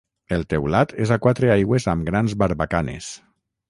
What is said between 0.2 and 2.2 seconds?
El teulat és a quatre aigües amb